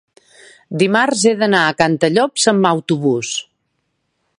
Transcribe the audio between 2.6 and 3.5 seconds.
autobús.